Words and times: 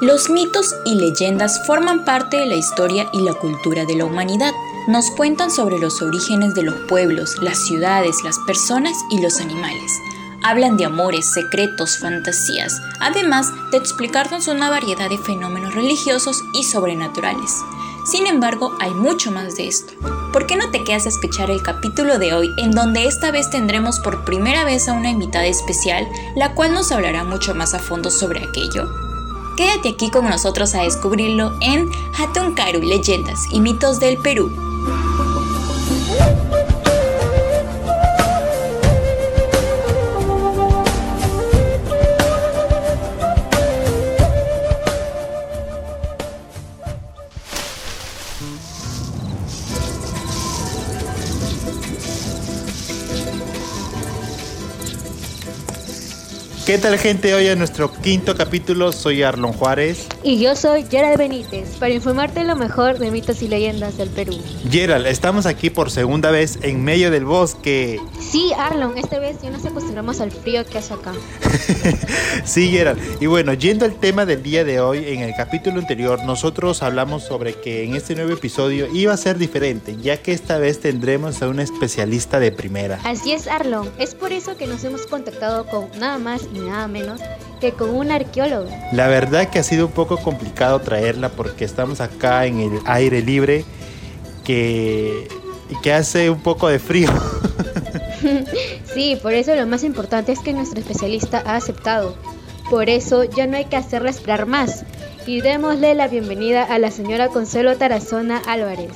Los 0.00 0.28
mitos 0.28 0.74
y 0.84 0.96
leyendas 0.96 1.64
forman 1.66 2.04
parte 2.04 2.36
de 2.36 2.46
la 2.46 2.56
historia 2.56 3.08
y 3.12 3.20
la 3.22 3.32
cultura 3.32 3.84
de 3.84 3.94
la 3.94 4.04
humanidad. 4.04 4.52
Nos 4.88 5.12
cuentan 5.12 5.52
sobre 5.52 5.78
los 5.78 6.02
orígenes 6.02 6.54
de 6.54 6.62
los 6.64 6.74
pueblos, 6.88 7.36
las 7.40 7.64
ciudades, 7.64 8.16
las 8.24 8.38
personas 8.40 8.96
y 9.10 9.20
los 9.20 9.40
animales. 9.40 9.92
Hablan 10.42 10.76
de 10.76 10.84
amores, 10.84 11.32
secretos, 11.32 11.98
fantasías, 11.98 12.82
además 13.00 13.52
de 13.70 13.78
explicarnos 13.78 14.48
una 14.48 14.68
variedad 14.68 15.08
de 15.08 15.16
fenómenos 15.16 15.74
religiosos 15.74 16.42
y 16.52 16.64
sobrenaturales. 16.64 17.52
Sin 18.04 18.26
embargo, 18.26 18.76
hay 18.80 18.92
mucho 18.92 19.30
más 19.30 19.54
de 19.54 19.68
esto. 19.68 19.94
¿Por 20.32 20.46
qué 20.46 20.56
no 20.56 20.72
te 20.72 20.82
quedas 20.82 21.06
a 21.06 21.10
escuchar 21.10 21.50
el 21.50 21.62
capítulo 21.62 22.18
de 22.18 22.34
hoy 22.34 22.50
en 22.58 22.72
donde 22.72 23.06
esta 23.06 23.30
vez 23.30 23.48
tendremos 23.48 24.00
por 24.00 24.24
primera 24.24 24.64
vez 24.64 24.88
a 24.88 24.92
una 24.92 25.10
invitada 25.10 25.46
especial, 25.46 26.06
la 26.34 26.54
cual 26.54 26.74
nos 26.74 26.90
hablará 26.90 27.22
mucho 27.22 27.54
más 27.54 27.74
a 27.74 27.78
fondo 27.78 28.10
sobre 28.10 28.42
aquello? 28.42 29.03
Quédate 29.56 29.90
aquí 29.90 30.10
con 30.10 30.24
nosotros 30.24 30.74
a 30.74 30.82
descubrirlo 30.82 31.52
en 31.60 31.88
Hatunkaru, 32.18 32.80
Leyendas 32.80 33.46
y 33.50 33.60
Mitos 33.60 34.00
del 34.00 34.18
Perú. 34.18 34.73
¿Qué 56.66 56.78
tal 56.78 56.96
gente? 56.96 57.34
Hoy 57.34 57.46
en 57.48 57.58
nuestro 57.58 57.92
quinto 57.92 58.34
capítulo 58.34 58.90
soy 58.90 59.22
Arlon 59.22 59.52
Juárez. 59.52 60.06
Y 60.22 60.40
yo 60.40 60.56
soy 60.56 60.86
Gerald 60.90 61.18
Benítez, 61.18 61.76
para 61.76 61.92
informarte 61.92 62.42
lo 62.42 62.56
mejor 62.56 62.98
de 62.98 63.10
mitos 63.10 63.42
y 63.42 63.48
leyendas 63.48 63.98
del 63.98 64.08
Perú. 64.08 64.40
Gerald, 64.70 65.06
estamos 65.06 65.44
aquí 65.44 65.68
por 65.68 65.90
segunda 65.90 66.30
vez 66.30 66.58
en 66.62 66.82
medio 66.82 67.10
del 67.10 67.26
bosque. 67.26 68.00
Sí, 68.18 68.50
Arlon, 68.56 68.96
esta 68.96 69.18
vez 69.18 69.42
ya 69.42 69.50
nos 69.50 69.66
acostumbramos 69.66 70.22
al 70.22 70.30
frío 70.32 70.64
que 70.64 70.78
hace 70.78 70.94
acá. 70.94 71.12
sí, 72.46 72.70
Gerald. 72.70 72.98
Y 73.20 73.26
bueno, 73.26 73.52
yendo 73.52 73.84
al 73.84 74.00
tema 74.00 74.24
del 74.24 74.42
día 74.42 74.64
de 74.64 74.80
hoy, 74.80 75.04
en 75.08 75.20
el 75.20 75.34
capítulo 75.36 75.80
anterior 75.80 76.24
nosotros 76.24 76.82
hablamos 76.82 77.24
sobre 77.24 77.52
que 77.60 77.84
en 77.84 77.94
este 77.94 78.14
nuevo 78.14 78.32
episodio 78.32 78.86
iba 78.94 79.12
a 79.12 79.18
ser 79.18 79.36
diferente, 79.36 79.98
ya 80.00 80.16
que 80.16 80.32
esta 80.32 80.56
vez 80.56 80.80
tendremos 80.80 81.42
a 81.42 81.48
un 81.48 81.60
especialista 81.60 82.40
de 82.40 82.52
primera. 82.52 83.00
Así 83.04 83.32
es, 83.32 83.48
Arlon. 83.48 83.90
Es 83.98 84.14
por 84.14 84.32
eso 84.32 84.56
que 84.56 84.66
nos 84.66 84.82
hemos 84.84 85.06
contactado 85.06 85.66
con 85.66 85.90
nada 85.98 86.16
más 86.16 86.40
y 86.54 86.60
nada 86.60 86.88
menos 86.88 87.20
que 87.60 87.72
con 87.72 87.90
un 87.90 88.10
arqueólogo. 88.10 88.68
La 88.92 89.08
verdad 89.08 89.48
que 89.48 89.58
ha 89.58 89.62
sido 89.62 89.86
un 89.86 89.92
poco 89.92 90.18
complicado 90.18 90.80
traerla 90.80 91.30
porque 91.30 91.64
estamos 91.64 92.00
acá 92.00 92.46
en 92.46 92.60
el 92.60 92.80
aire 92.84 93.22
libre 93.22 93.64
que, 94.44 95.28
que 95.82 95.92
hace 95.92 96.30
un 96.30 96.40
poco 96.40 96.68
de 96.68 96.78
frío. 96.78 97.08
sí, 98.94 99.18
por 99.22 99.32
eso 99.34 99.54
lo 99.54 99.66
más 99.66 99.84
importante 99.84 100.32
es 100.32 100.40
que 100.40 100.52
nuestro 100.52 100.80
especialista 100.80 101.42
ha 101.46 101.56
aceptado. 101.56 102.16
Por 102.70 102.88
eso 102.88 103.24
ya 103.24 103.46
no 103.46 103.56
hay 103.56 103.66
que 103.66 103.76
hacerla 103.76 104.10
esperar 104.10 104.46
más. 104.46 104.84
Y 105.26 105.40
démosle 105.40 105.94
la 105.94 106.08
bienvenida 106.08 106.64
a 106.64 106.78
la 106.78 106.90
señora 106.90 107.28
Consuelo 107.28 107.76
Tarazona 107.76 108.42
Álvarez. 108.46 108.92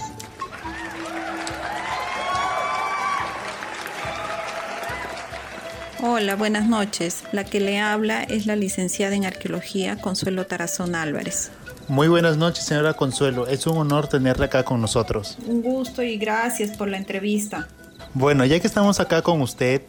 Hola, 6.00 6.36
buenas 6.36 6.68
noches. 6.68 7.24
La 7.32 7.42
que 7.42 7.58
le 7.58 7.80
habla 7.80 8.22
es 8.22 8.46
la 8.46 8.54
licenciada 8.54 9.16
en 9.16 9.24
arqueología 9.24 10.00
Consuelo 10.00 10.46
Tarazón 10.46 10.94
Álvarez. 10.94 11.50
Muy 11.88 12.06
buenas 12.06 12.36
noches, 12.36 12.64
señora 12.64 12.94
Consuelo. 12.94 13.48
Es 13.48 13.66
un 13.66 13.78
honor 13.78 14.06
tenerla 14.06 14.46
acá 14.46 14.62
con 14.62 14.80
nosotros. 14.80 15.36
Un 15.44 15.60
gusto 15.60 16.00
y 16.04 16.16
gracias 16.16 16.76
por 16.76 16.86
la 16.86 16.98
entrevista. 16.98 17.66
Bueno, 18.14 18.44
ya 18.44 18.60
que 18.60 18.68
estamos 18.68 19.00
acá 19.00 19.22
con 19.22 19.40
usted, 19.40 19.82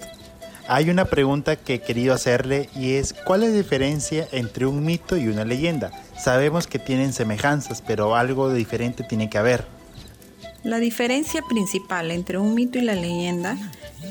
hay 0.68 0.90
una 0.90 1.06
pregunta 1.06 1.58
que 1.58 1.75
he 1.75 1.81
querido 1.81 2.16
hacerle 2.16 2.72
y 2.76 2.94
es 2.94 3.14
¿cuál 3.14 3.44
es 3.44 3.52
la 3.52 3.58
diferencia 3.58 4.28
entre 4.31 4.66
un 4.66 4.84
mito 4.84 5.16
y 5.16 5.28
una 5.28 5.46
leyenda? 5.46 5.91
Sabemos 6.18 6.66
que 6.66 6.80
tienen 6.80 7.14
semejanzas, 7.14 7.84
pero 7.86 8.16
algo 8.16 8.50
de 8.50 8.58
diferente 8.58 9.03
tiene 9.03 9.30
que 9.30 9.38
haber. 9.38 9.64
La 10.64 10.80
diferencia 10.80 11.42
principal 11.42 12.12
entre 12.12 12.38
un 12.38 12.53
mito 12.53 12.78
y 12.80 12.81
la 12.81 12.96
leyenda 12.96 13.58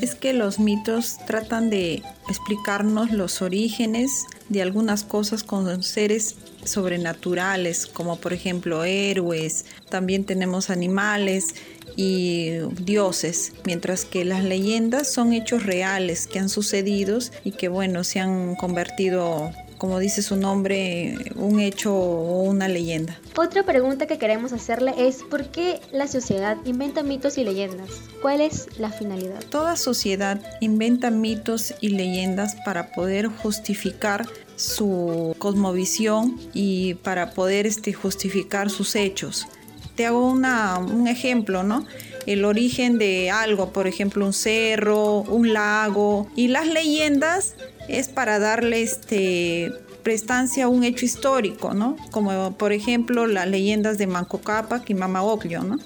es 0.01 0.15
que 0.15 0.33
los 0.33 0.59
mitos 0.59 1.19
tratan 1.27 1.69
de 1.69 2.03
explicarnos 2.29 3.11
los 3.11 3.43
orígenes 3.43 4.25
de 4.49 4.63
algunas 4.63 5.05
cosas 5.05 5.45
con 5.45 5.83
seres 5.83 6.37
sobrenaturales, 6.65 7.87
como 7.87 8.17
por 8.17 8.33
ejemplo 8.33 8.85
héroes, 8.85 9.67
también 9.91 10.25
tenemos 10.25 10.71
animales 10.71 11.55
y 11.97 12.59
dioses, 12.81 13.53
mientras 13.65 14.05
que 14.05 14.25
las 14.25 14.45
leyendas 14.45 15.13
son 15.13 15.33
hechos 15.33 15.65
reales 15.65 16.27
que 16.27 16.39
han 16.39 16.49
sucedido 16.49 17.19
y 17.45 17.53
que 17.53 17.69
bueno, 17.69 18.05
se 18.05 18.21
han 18.21 18.55
convertido 18.57 19.53
como 19.79 19.99
dice 20.01 20.23
su 20.23 20.37
nombre, 20.37 21.15
un 21.37 21.61
hecho 21.61 21.95
o 21.95 22.43
una 22.43 22.69
leyenda. 22.69 23.19
Otra 23.37 23.63
pregunta 23.63 24.07
que 24.07 24.19
queremos 24.19 24.53
hacerle 24.53 24.93
es 24.99 25.23
¿por 25.23 25.47
qué 25.47 25.81
la 25.93 26.09
sociedad 26.09 26.57
inventa 26.65 27.03
mitos 27.03 27.39
y 27.39 27.45
leyendas? 27.45 27.89
¿Cuál 28.21 28.41
es 28.41 28.67
la 28.79 28.91
finalidad? 28.91 29.43
Toda 29.49 29.77
sociedad 29.77 30.41
inventa 30.61 31.11
mitos 31.11 31.75
y 31.81 31.91
leyendas 31.91 32.57
para 32.65 32.93
poder 32.93 33.29
justificar 33.29 34.27
su 34.57 35.37
cosmovisión 35.39 36.39
y 36.53 36.95
para 36.95 37.31
poder 37.31 37.67
este, 37.67 37.93
justificar 37.93 38.71
sus 38.71 38.97
hechos. 38.97 39.47
Te 39.95 40.07
hago 40.07 40.29
una, 40.29 40.79
un 40.79 41.07
ejemplo, 41.09 41.63
¿no? 41.63 41.87
el 42.29 42.45
origen 42.45 42.99
de 42.99 43.31
algo, 43.31 43.73
por 43.73 43.87
ejemplo, 43.87 44.27
un 44.27 44.35
cerro, 44.35 45.21
un 45.23 45.55
lago. 45.55 46.31
Y 46.37 46.49
las 46.49 46.67
leyendas 46.67 47.55
es 47.89 48.09
para 48.09 48.39
darle 48.39 48.83
este 48.83 49.73
prestancia 50.03 50.67
a 50.67 50.69
un 50.69 50.85
hecho 50.85 51.05
histórico, 51.05 51.75
¿no? 51.75 51.97
Como 52.11 52.53
por 52.53 52.73
ejemplo 52.73 53.27
las 53.27 53.47
leyendas 53.47 53.99
de 53.99 54.07
Manco 54.07 54.41
Cápac 54.41 54.89
y 54.89 54.95
Mama 54.95 55.23
Ocllo, 55.23 55.63
¿no? 55.63 55.79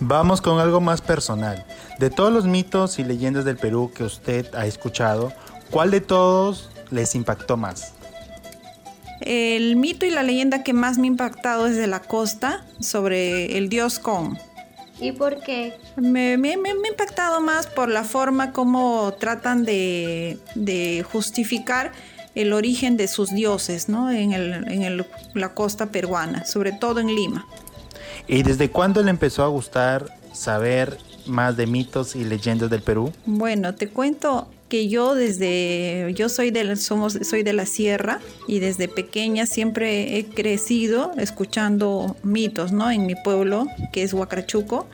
Vamos 0.00 0.40
con 0.40 0.58
algo 0.58 0.80
más 0.80 1.00
personal. 1.00 1.64
De 2.00 2.10
todos 2.10 2.32
los 2.32 2.44
mitos 2.44 2.98
y 2.98 3.04
leyendas 3.04 3.44
del 3.44 3.56
Perú 3.56 3.92
que 3.94 4.02
usted 4.02 4.52
ha 4.54 4.66
escuchado, 4.66 5.32
¿cuál 5.70 5.92
de 5.92 6.00
todos 6.00 6.70
les 6.90 7.14
impactó 7.14 7.56
más? 7.56 7.92
El 9.20 9.76
mito 9.76 10.04
y 10.04 10.10
la 10.10 10.24
leyenda 10.24 10.64
que 10.64 10.72
más 10.72 10.98
me 10.98 11.06
ha 11.06 11.08
impactado 11.08 11.68
es 11.68 11.76
de 11.76 11.86
la 11.86 12.00
costa 12.00 12.64
sobre 12.80 13.56
el 13.56 13.68
dios 13.68 14.00
Kong. 14.00 14.36
¿Y 15.02 15.12
por 15.12 15.40
qué? 15.40 15.74
Me, 15.96 16.38
me, 16.38 16.50
ha 16.50 16.88
impactado 16.88 17.40
más 17.40 17.66
por 17.66 17.88
la 17.88 18.04
forma 18.04 18.52
como 18.52 19.12
tratan 19.18 19.64
de, 19.64 21.04
justificar 21.10 21.92
el 22.36 22.52
origen 22.52 22.96
de 22.96 23.08
sus 23.08 23.30
dioses 23.30 23.88
¿no? 23.88 24.10
en, 24.10 24.32
el, 24.32 25.04
la 25.34 25.54
costa 25.54 25.86
peruana, 25.86 26.44
sobre 26.44 26.72
todo 26.72 27.00
en 27.00 27.08
Lima. 27.08 27.46
¿Y 28.28 28.44
desde 28.44 28.70
cuándo 28.70 29.02
le 29.02 29.10
empezó 29.10 29.42
a 29.42 29.48
gustar 29.48 30.06
saber 30.32 30.96
más 31.26 31.56
de 31.56 31.66
mitos 31.66 32.14
y 32.14 32.24
leyendas 32.24 32.70
del 32.70 32.82
Perú? 32.82 33.12
Bueno, 33.26 33.74
te 33.74 33.88
cuento 33.88 34.48
que 34.72 34.88
yo 34.88 35.14
desde 35.14 36.14
yo 36.14 36.30
soy 36.30 36.50
de 36.50 36.76
somos 36.76 37.18
soy 37.24 37.42
de 37.42 37.52
la 37.52 37.66
sierra 37.66 38.20
y 38.48 38.58
desde 38.58 38.88
pequeña 38.88 39.44
siempre 39.44 40.16
he 40.16 40.24
crecido 40.24 41.12
escuchando 41.18 42.16
mitos, 42.22 42.72
¿no? 42.72 42.90
En 42.90 43.04
mi 43.04 43.14
pueblo 43.14 43.66
que 43.92 44.02
es 44.02 44.14
Huacrachuco, 44.14 44.86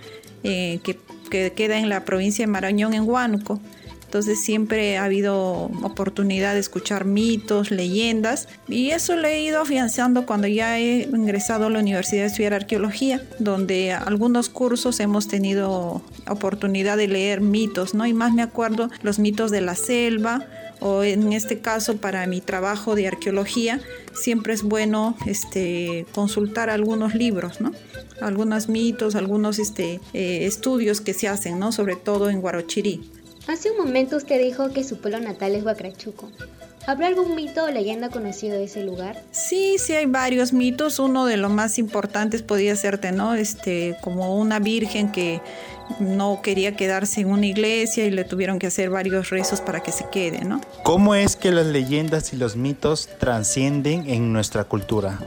eh, 0.42 0.80
que, 0.82 0.98
que, 1.30 1.52
queda 1.52 1.78
en 1.78 1.88
la 1.88 2.04
provincia 2.04 2.44
de 2.44 2.50
Marañón 2.50 2.92
en 2.92 3.08
Huánuco. 3.08 3.60
Entonces 4.08 4.42
siempre 4.42 4.96
ha 4.96 5.04
habido 5.04 5.70
oportunidad 5.82 6.54
de 6.54 6.60
escuchar 6.60 7.04
mitos, 7.04 7.70
leyendas 7.70 8.48
y 8.66 8.92
eso 8.92 9.14
lo 9.16 9.28
he 9.28 9.42
ido 9.42 9.60
afianzando 9.60 10.24
cuando 10.24 10.46
ya 10.46 10.78
he 10.78 11.02
ingresado 11.02 11.66
a 11.66 11.70
la 11.70 11.80
Universidad 11.80 12.22
de 12.22 12.28
Estudiar 12.28 12.54
Arqueología, 12.54 13.22
donde 13.38 13.92
algunos 13.92 14.48
cursos 14.48 14.98
hemos 15.00 15.28
tenido 15.28 16.00
oportunidad 16.26 16.96
de 16.96 17.06
leer 17.06 17.42
mitos, 17.42 17.92
¿no? 17.92 18.06
Y 18.06 18.14
más 18.14 18.32
me 18.32 18.40
acuerdo 18.40 18.88
los 19.02 19.18
mitos 19.18 19.50
de 19.50 19.60
la 19.60 19.74
selva, 19.74 20.46
o 20.80 21.02
en 21.02 21.32
este 21.34 21.58
caso 21.58 21.98
para 21.98 22.26
mi 22.26 22.40
trabajo 22.40 22.94
de 22.94 23.08
arqueología 23.08 23.80
siempre 24.14 24.54
es 24.54 24.62
bueno 24.62 25.16
este, 25.26 26.06
consultar 26.12 26.70
algunos 26.70 27.14
libros, 27.14 27.60
¿no? 27.60 27.72
algunos 28.20 28.68
mitos, 28.68 29.14
algunos 29.14 29.58
este, 29.58 30.00
eh, 30.12 30.46
estudios 30.46 31.00
que 31.00 31.14
se 31.14 31.28
hacen, 31.28 31.58
¿no? 31.58 31.72
sobre 31.72 31.96
todo 31.96 32.30
en 32.30 32.40
Guarochirí. 32.40 33.10
Hace 33.48 33.70
un 33.70 33.78
momento 33.78 34.18
usted 34.18 34.38
dijo 34.42 34.74
que 34.74 34.84
su 34.84 34.98
pueblo 34.98 35.20
natal 35.20 35.54
es 35.54 35.64
Huacrachuco. 35.64 36.30
¿Habrá 36.86 37.06
algún 37.06 37.34
mito 37.34 37.64
o 37.64 37.70
leyenda 37.70 38.10
conocido 38.10 38.58
de 38.58 38.64
ese 38.64 38.84
lugar? 38.84 39.22
Sí, 39.30 39.76
sí 39.78 39.94
hay 39.94 40.04
varios 40.04 40.52
mitos. 40.52 40.98
Uno 40.98 41.24
de 41.24 41.38
los 41.38 41.50
más 41.50 41.78
importantes 41.78 42.42
podría 42.42 42.76
ser, 42.76 43.00
¿no? 43.14 43.34
Este, 43.34 43.96
como 44.02 44.36
una 44.36 44.58
virgen 44.58 45.12
que 45.12 45.40
no 45.98 46.42
quería 46.42 46.76
quedarse 46.76 47.22
en 47.22 47.30
una 47.30 47.46
iglesia 47.46 48.04
y 48.04 48.10
le 48.10 48.24
tuvieron 48.24 48.58
que 48.58 48.66
hacer 48.66 48.90
varios 48.90 49.30
rezos 49.30 49.62
para 49.62 49.80
que 49.80 49.92
se 49.92 50.04
quede, 50.10 50.44
¿no? 50.44 50.60
¿Cómo 50.82 51.14
es 51.14 51.34
que 51.34 51.50
las 51.50 51.66
leyendas 51.66 52.34
y 52.34 52.36
los 52.36 52.54
mitos 52.54 53.08
trascienden 53.18 54.10
en 54.10 54.32
nuestra 54.34 54.64
cultura? 54.64 55.18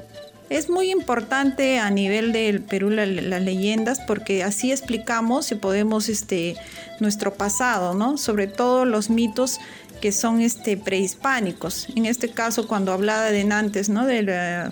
Es 0.52 0.70
muy 0.70 0.92
importante 0.92 1.80
a 1.80 1.90
nivel 1.90 2.34
del 2.34 2.60
Perú 2.62 2.90
las 2.90 3.08
leyendas 3.08 4.02
porque 4.02 4.44
así 4.44 4.74
explicamos 4.74 5.50
y 5.54 5.56
podemos 5.56 6.10
este 6.10 6.58
nuestro 7.00 7.34
pasado, 7.36 7.94
¿no? 7.94 8.18
Sobre 8.18 8.48
todo 8.48 8.84
los 8.84 9.10
mitos 9.10 9.62
que 10.02 10.12
son 10.12 10.42
este, 10.42 10.76
prehispánicos. 10.76 11.88
En 11.96 12.06
este 12.06 12.30
caso, 12.30 12.68
cuando 12.68 12.92
hablaba 12.92 13.26
de 13.32 13.46
Nantes, 13.46 13.88
¿no? 13.88 14.06
del 14.06 14.30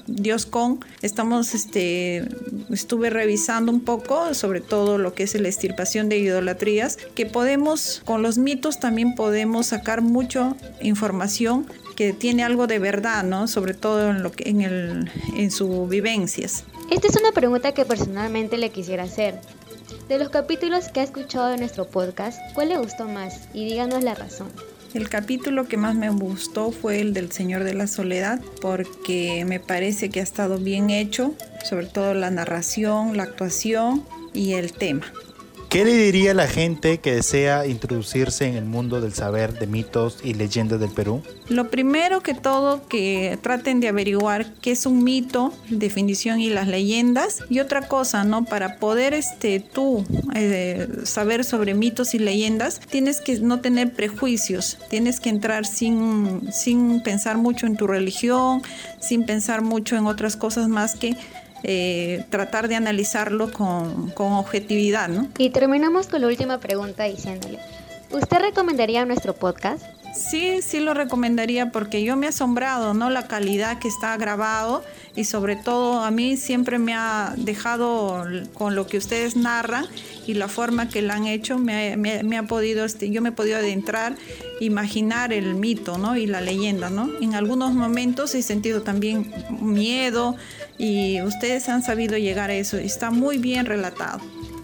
dios 0.07 0.45
Kong, 0.45 0.83
estamos, 1.01 1.53
este, 1.53 2.27
estuve 2.71 3.09
revisando 3.09 3.71
un 3.71 3.79
poco 3.79 4.33
sobre 4.33 4.59
todo 4.59 4.97
lo 4.97 5.13
que 5.13 5.23
es 5.23 5.39
la 5.39 5.47
extirpación 5.47 6.09
de 6.09 6.17
idolatrías, 6.17 6.97
que 7.15 7.25
podemos, 7.25 8.01
con 8.03 8.21
los 8.21 8.37
mitos 8.37 8.79
también 8.81 9.15
podemos 9.15 9.67
sacar 9.67 10.01
mucha 10.01 10.55
información 10.81 11.67
que 11.99 12.13
tiene 12.13 12.45
algo 12.45 12.65
de 12.65 12.79
verdad, 12.79 13.25
¿no? 13.25 13.49
Sobre 13.49 13.73
todo 13.73 14.09
en, 14.09 14.23
lo 14.23 14.31
que, 14.31 14.49
en, 14.49 14.61
el, 14.61 15.11
en 15.35 15.51
sus 15.51 15.89
vivencias. 15.89 16.63
Esta 16.89 17.09
es 17.09 17.17
una 17.17 17.33
pregunta 17.33 17.73
que 17.73 17.83
personalmente 17.83 18.57
le 18.57 18.69
quisiera 18.69 19.03
hacer. 19.03 19.41
De 20.07 20.17
los 20.17 20.29
capítulos 20.29 20.87
que 20.87 21.01
ha 21.01 21.03
escuchado 21.03 21.53
en 21.53 21.59
nuestro 21.59 21.89
podcast, 21.89 22.39
¿cuál 22.53 22.69
le 22.69 22.77
gustó 22.77 23.03
más? 23.03 23.49
Y 23.53 23.65
díganos 23.65 24.01
la 24.01 24.15
razón. 24.15 24.47
El 24.93 25.09
capítulo 25.09 25.67
que 25.67 25.75
más 25.75 25.93
me 25.93 26.09
gustó 26.09 26.71
fue 26.71 27.01
el 27.01 27.13
del 27.13 27.33
Señor 27.33 27.65
de 27.65 27.73
la 27.73 27.85
Soledad 27.85 28.39
porque 28.61 29.43
me 29.45 29.59
parece 29.59 30.09
que 30.09 30.21
ha 30.21 30.23
estado 30.23 30.57
bien 30.57 30.91
hecho, 30.91 31.33
sobre 31.65 31.87
todo 31.87 32.13
la 32.13 32.31
narración, 32.31 33.17
la 33.17 33.23
actuación 33.23 34.05
y 34.33 34.53
el 34.53 34.71
tema. 34.71 35.05
¿Qué 35.69 35.85
le 35.85 35.93
diría 35.93 36.31
a 36.31 36.33
la 36.33 36.47
gente 36.47 36.97
que 36.97 37.13
desea 37.13 37.67
introducirse 37.67 38.47
en 38.47 38.55
el 38.55 38.65
mundo 38.65 39.01
del 39.01 39.13
saber 39.13 39.53
de 39.53 39.67
mitos 39.67 40.17
y 40.23 40.33
leyendas 40.33 40.79
del 40.79 40.89
Perú? 40.89 41.21
Lo 41.47 41.69
primero 41.69 42.21
que 42.21 42.33
todo, 42.33 42.87
que 42.87 43.37
traten 43.43 43.79
de 43.79 43.87
averiguar 43.87 44.51
qué 44.63 44.71
es 44.71 44.87
un 44.87 45.03
mito, 45.03 45.53
definición 45.69 46.39
y 46.39 46.49
las 46.49 46.67
leyendas. 46.67 47.43
Y 47.51 47.59
otra 47.59 47.87
cosa, 47.87 48.23
¿no? 48.23 48.45
Para 48.45 48.77
poder 48.77 49.13
este, 49.13 49.59
tú 49.59 50.03
eh, 50.33 50.87
saber 51.03 51.43
sobre 51.43 51.75
mitos 51.75 52.15
y 52.15 52.19
leyendas, 52.19 52.79
tienes 52.79 53.21
que 53.21 53.39
no 53.39 53.61
tener 53.61 53.93
prejuicios, 53.93 54.79
tienes 54.89 55.19
que 55.19 55.29
entrar 55.29 55.67
sin, 55.67 56.51
sin 56.51 57.03
pensar 57.03 57.37
mucho 57.37 57.67
en 57.67 57.77
tu 57.77 57.85
religión, 57.85 58.63
sin 58.99 59.23
pensar 59.23 59.61
mucho 59.61 59.95
en 59.97 60.07
otras 60.07 60.35
cosas 60.35 60.67
más 60.67 60.95
que 60.95 61.15
eh, 61.63 62.25
tratar 62.29 62.67
de 62.67 62.75
analizarlo 62.75 63.51
con, 63.51 64.11
con 64.11 64.33
objetividad. 64.33 65.09
¿no? 65.09 65.27
Y 65.37 65.49
terminamos 65.49 66.07
con 66.07 66.21
la 66.21 66.27
última 66.27 66.59
pregunta 66.59 67.03
diciéndole, 67.05 67.59
¿usted 68.11 68.39
recomendaría 68.39 69.05
nuestro 69.05 69.33
podcast? 69.33 69.83
Sí, 70.13 70.61
sí 70.61 70.79
lo 70.79 70.93
recomendaría 70.93 71.71
porque 71.71 72.03
yo 72.03 72.15
me 72.15 72.25
he 72.25 72.29
asombrado, 72.29 72.93
¿no? 72.93 73.09
La 73.09 73.27
calidad 73.27 73.79
que 73.79 73.87
está 73.87 74.17
grabado 74.17 74.83
y 75.15 75.23
sobre 75.25 75.55
todo 75.55 76.01
a 76.01 76.11
mí 76.11 76.37
siempre 76.37 76.79
me 76.79 76.93
ha 76.93 77.33
dejado 77.37 78.25
con 78.53 78.75
lo 78.75 78.87
que 78.87 78.97
ustedes 78.97 79.35
narran 79.35 79.85
y 80.27 80.35
la 80.35 80.47
forma 80.47 80.89
que 80.89 81.01
la 81.01 81.15
han 81.15 81.25
hecho, 81.25 81.57
me, 81.57 81.97
me, 81.97 82.37
ha 82.37 82.43
podido, 82.43 82.85
este, 82.85 83.09
yo 83.09 83.21
me 83.21 83.29
he 83.29 83.31
podido 83.31 83.57
adentrar, 83.57 84.15
imaginar 84.59 85.33
el 85.33 85.55
mito, 85.55 85.97
¿no? 85.97 86.15
Y 86.15 86.27
la 86.27 86.41
leyenda, 86.41 86.89
¿no? 86.89 87.09
En 87.21 87.33
algunos 87.33 87.73
momentos 87.73 88.35
he 88.35 88.43
sentido 88.43 88.83
también 88.83 89.33
miedo, 89.59 90.35
y 90.79 91.21
ustedes 91.21 91.67
han 91.67 91.83
sabido 91.83 92.17
llegar 92.17 92.49
a 92.49 92.55
eso. 92.55 92.77
Está 92.77 93.11
muy 93.11 93.37
bien 93.37 93.65
relatado. 93.65 94.21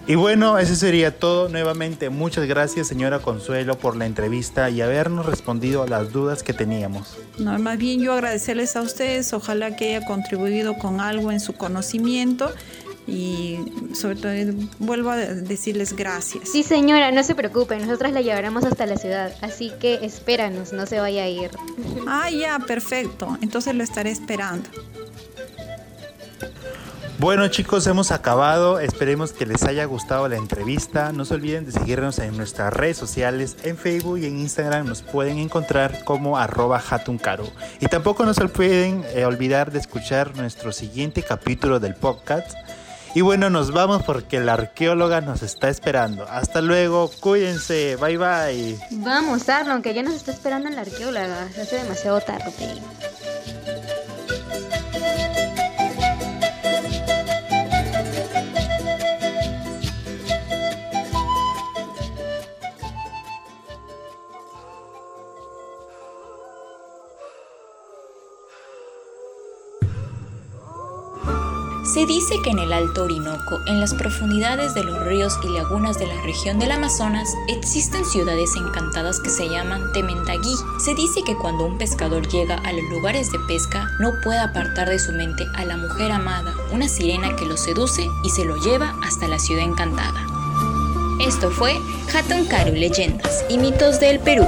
Y 0.07 0.13
bueno, 0.13 0.59
eso 0.59 0.75
sería 0.75 1.17
todo. 1.17 1.49
Nuevamente, 1.49 2.11
muchas 2.11 2.45
gracias 2.45 2.87
señora 2.87 3.19
Consuelo 3.19 3.77
por 3.77 3.95
la 3.95 4.05
entrevista 4.05 4.69
y 4.69 4.81
habernos 4.81 5.25
respondido 5.25 5.81
a 5.81 5.87
las 5.87 6.11
dudas 6.11 6.43
que 6.43 6.53
teníamos. 6.53 7.17
No, 7.39 7.57
más 7.57 7.79
bien 7.79 7.99
yo 7.99 8.13
agradecerles 8.13 8.75
a 8.75 8.81
ustedes, 8.81 9.33
ojalá 9.33 9.75
que 9.75 9.95
haya 9.95 10.05
contribuido 10.05 10.77
con 10.77 11.01
algo 11.01 11.31
en 11.31 11.39
su 11.39 11.53
conocimiento 11.53 12.51
y 13.07 13.57
sobre 13.93 14.15
todo 14.15 14.31
vuelvo 14.77 15.09
a 15.09 15.17
decirles 15.17 15.95
gracias. 15.95 16.49
Sí 16.49 16.61
señora, 16.61 17.11
no 17.11 17.23
se 17.23 17.33
preocupe, 17.33 17.77
nosotras 17.79 18.13
la 18.13 18.21
llevaremos 18.21 18.63
hasta 18.63 18.85
la 18.85 18.97
ciudad, 18.97 19.33
así 19.41 19.71
que 19.79 20.05
espéranos, 20.05 20.71
no 20.71 20.85
se 20.85 20.99
vaya 20.99 21.23
a 21.23 21.29
ir. 21.29 21.49
Ah, 22.07 22.29
ya, 22.29 22.59
perfecto, 22.59 23.37
entonces 23.41 23.73
lo 23.73 23.83
estaré 23.83 24.11
esperando. 24.11 24.69
Bueno 27.25 27.47
chicos, 27.47 27.87
hemos 27.87 28.11
acabado. 28.11 28.79
Esperemos 28.79 29.33
que 29.33 29.47
les 29.47 29.63
haya 29.63 29.85
gustado 29.85 30.27
la 30.27 30.35
entrevista. 30.35 31.11
No 31.11 31.25
se 31.25 31.33
olviden 31.33 31.65
de 31.65 31.71
seguirnos 31.71 32.19
en 32.19 32.37
nuestras 32.37 32.71
redes 32.71 32.97
sociales, 32.97 33.57
en 33.63 33.77
Facebook 33.77 34.19
y 34.19 34.27
en 34.27 34.37
Instagram 34.37 34.85
nos 34.85 35.01
pueden 35.01 35.39
encontrar 35.39 36.03
como 36.03 36.37
arroba 36.37 36.79
hatuncaro. 36.87 37.47
Y 37.79 37.87
tampoco 37.87 38.27
no 38.27 38.35
se 38.35 38.43
olviden 38.43 39.03
eh, 39.15 39.25
olvidar 39.25 39.71
de 39.71 39.79
escuchar 39.79 40.37
nuestro 40.37 40.71
siguiente 40.71 41.23
capítulo 41.23 41.79
del 41.79 41.95
podcast. 41.95 42.55
Y 43.15 43.21
bueno, 43.21 43.49
nos 43.49 43.71
vamos 43.71 44.03
porque 44.03 44.39
la 44.39 44.53
arqueóloga 44.53 45.19
nos 45.21 45.41
está 45.41 45.69
esperando. 45.69 46.27
Hasta 46.29 46.61
luego, 46.61 47.09
cuídense, 47.21 47.95
bye 47.95 48.19
bye. 48.19 48.77
Vamos, 48.91 49.49
Arlon, 49.49 49.81
que 49.81 49.95
ya 49.95 50.03
nos 50.03 50.13
está 50.13 50.31
esperando 50.31 50.69
la 50.69 50.81
arqueóloga. 50.81 51.47
Hace 51.59 51.77
demasiado 51.77 52.21
tarde. 52.21 52.53
Se 71.95 72.05
dice 72.05 72.41
que 72.41 72.49
en 72.49 72.59
el 72.59 72.73
Alto 72.73 73.05
Orinoco, 73.05 73.61
en 73.67 73.79
las 73.79 73.93
profundidades 73.93 74.73
de 74.73 74.83
los 74.83 75.01
ríos 75.05 75.39
y 75.43 75.47
lagunas 75.47 75.97
de 75.97 76.05
la 76.05 76.21
región 76.23 76.59
del 76.59 76.71
Amazonas, 76.71 77.33
existen 77.47 78.03
ciudades 78.03 78.53
encantadas 78.57 79.21
que 79.21 79.29
se 79.29 79.47
llaman 79.47 79.93
Temendagui. 79.93 80.57
Se 80.77 80.93
dice 80.93 81.21
que 81.25 81.37
cuando 81.37 81.65
un 81.65 81.77
pescador 81.77 82.27
llega 82.27 82.55
a 82.55 82.73
los 82.73 82.83
lugares 82.89 83.31
de 83.31 83.39
pesca, 83.47 83.87
no 84.01 84.11
puede 84.21 84.39
apartar 84.39 84.89
de 84.89 84.99
su 84.99 85.13
mente 85.13 85.47
a 85.55 85.63
la 85.63 85.77
mujer 85.77 86.11
amada, 86.11 86.53
una 86.73 86.89
sirena 86.89 87.33
que 87.37 87.45
lo 87.45 87.55
seduce 87.55 88.09
y 88.25 88.29
se 88.29 88.43
lo 88.43 88.57
lleva 88.57 88.93
hasta 89.01 89.29
la 89.29 89.39
ciudad 89.39 89.63
encantada. 89.63 90.27
Esto 91.21 91.49
fue 91.49 91.79
Hatton 92.13 92.43
Karu 92.47 92.73
Leyendas 92.73 93.45
y 93.47 93.57
Mitos 93.57 94.01
del 94.01 94.19
Perú. 94.19 94.45